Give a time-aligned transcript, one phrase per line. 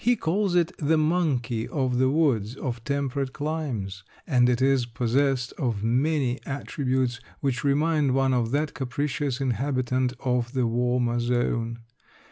[0.03, 5.53] He calls it the monkey of the woods of temperate climes, and it is possessed
[5.59, 11.81] of many attributes which remind one of that capricious inhabitant of the warmer zone.